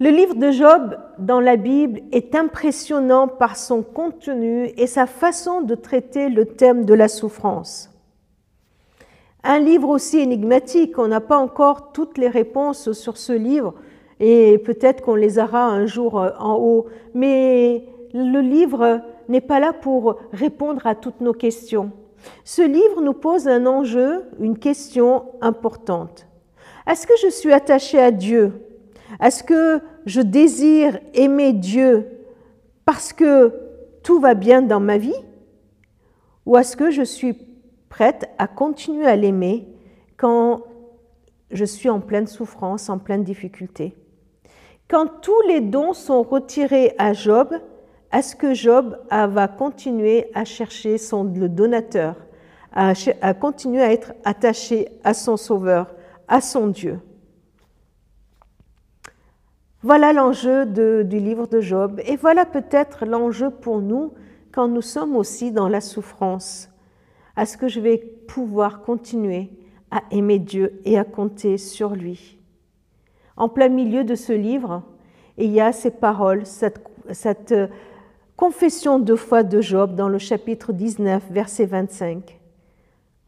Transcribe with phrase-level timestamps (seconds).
[0.00, 5.60] Le livre de Job dans la Bible est impressionnant par son contenu et sa façon
[5.60, 7.90] de traiter le thème de la souffrance.
[9.42, 13.74] Un livre aussi énigmatique, on n'a pas encore toutes les réponses sur ce livre
[14.20, 17.84] et peut-être qu'on les aura un jour euh, en haut, mais
[18.14, 21.90] le livre n'est pas là pour répondre à toutes nos questions.
[22.44, 26.28] Ce livre nous pose un enjeu, une question importante.
[26.86, 28.67] Est-ce que je suis attaché à Dieu?
[29.20, 32.06] Est-ce que je désire aimer Dieu
[32.84, 33.52] parce que
[34.02, 35.20] tout va bien dans ma vie?
[36.46, 37.36] Ou est-ce que je suis
[37.88, 39.68] prête à continuer à l'aimer
[40.16, 40.62] quand
[41.50, 43.96] je suis en pleine souffrance, en pleine difficulté?
[44.88, 47.54] Quand tous les dons sont retirés à Job,
[48.12, 52.16] est-ce que Job va continuer à chercher son, le donateur,
[52.72, 55.94] à continuer à être attaché à son Sauveur,
[56.26, 57.00] à son Dieu?
[59.82, 64.12] Voilà l'enjeu du livre de Job et voilà peut-être l'enjeu pour nous
[64.50, 66.68] quand nous sommes aussi dans la souffrance.
[67.36, 69.50] Est-ce que je vais pouvoir continuer
[69.92, 72.38] à aimer Dieu et à compter sur lui?
[73.36, 74.82] En plein milieu de ce livre,
[75.36, 76.80] il y a ces paroles, cette,
[77.12, 77.54] cette
[78.36, 82.40] confession de foi de Job dans le chapitre 19, verset 25.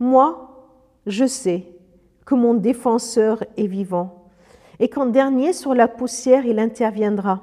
[0.00, 0.66] Moi,
[1.06, 1.66] je sais
[2.26, 4.19] que mon défenseur est vivant
[4.80, 7.42] et qu'en dernier sur la poussière il interviendra.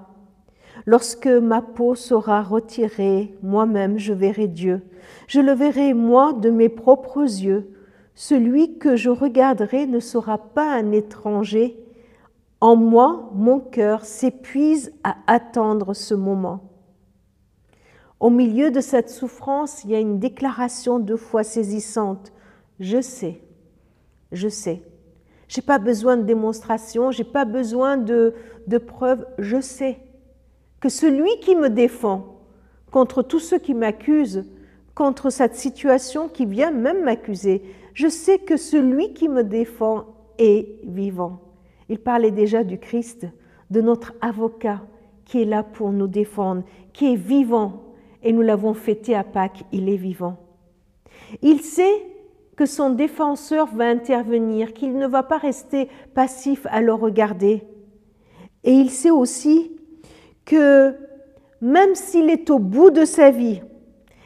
[0.85, 4.81] Lorsque ma peau sera retirée, moi-même je verrai Dieu.
[5.27, 7.73] Je le verrai moi de mes propres yeux.
[8.15, 11.77] Celui que je regarderai ne sera pas un étranger.
[12.59, 16.61] En moi, mon cœur s'épuise à attendre ce moment.
[18.19, 22.33] Au milieu de cette souffrance, il y a une déclaration de foi saisissante.
[22.79, 23.41] Je sais,
[24.31, 24.81] je sais
[25.47, 28.33] j'ai pas besoin de démonstration, j'ai pas besoin de,
[28.67, 29.25] de preuves.
[29.37, 29.97] Je sais
[30.79, 32.35] que celui qui me défend
[32.91, 34.45] contre tous ceux qui m'accusent,
[34.93, 37.61] contre cette situation qui vient même m'accuser,
[37.93, 40.05] je sais que celui qui me défend
[40.37, 41.39] est vivant.
[41.89, 43.25] Il parlait déjà du Christ,
[43.71, 44.81] de notre avocat
[45.25, 46.63] qui est là pour nous défendre,
[46.93, 47.83] qui est vivant.
[48.23, 50.37] Et nous l'avons fêté à Pâques, il est vivant.
[51.41, 52.03] Il sait
[52.57, 57.63] que son défenseur va intervenir, qu'il ne va pas rester passif à le regarder.
[58.63, 59.71] Et il sait aussi
[60.43, 60.95] que
[61.61, 63.61] même s'il est au bout de sa vie,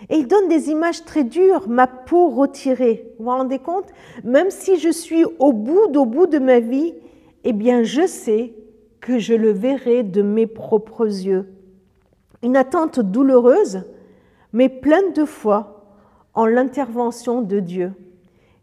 [0.09, 3.89] et il donne des images très dures, ma peau retirée, vous vous rendez compte?
[4.23, 6.95] Même si je suis au bout d'au bout de ma vie,
[7.43, 8.53] eh bien je sais
[8.99, 11.53] que je le verrai de mes propres yeux.
[12.43, 13.83] Une attente douloureuse,
[14.53, 15.85] mais pleine de foi
[16.33, 17.93] en l'intervention de Dieu.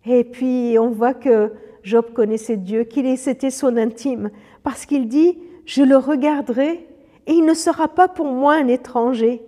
[0.07, 4.31] Et puis on voit que Job connaissait Dieu, qu'il c'était son intime,
[4.63, 6.87] parce qu'il dit, je le regarderai
[7.27, 9.43] et il ne sera pas pour moi un étranger,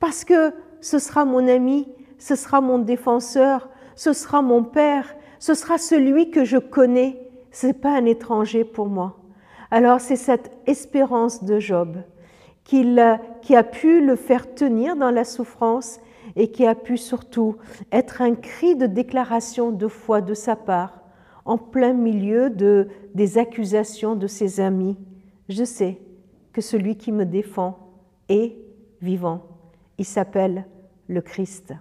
[0.00, 1.88] parce que ce sera mon ami,
[2.18, 7.68] ce sera mon défenseur, ce sera mon père, ce sera celui que je connais, ce
[7.68, 9.18] n'est pas un étranger pour moi.
[9.70, 11.96] Alors c'est cette espérance de Job
[12.64, 16.00] qui a pu le faire tenir dans la souffrance
[16.36, 17.56] et qui a pu surtout
[17.90, 21.02] être un cri de déclaration de foi de sa part
[21.44, 24.96] en plein milieu de, des accusations de ses amis.
[25.48, 25.98] Je sais
[26.52, 27.78] que celui qui me défend
[28.28, 28.56] est
[29.00, 29.42] vivant.
[29.98, 30.66] Il s'appelle
[31.08, 31.74] le Christ.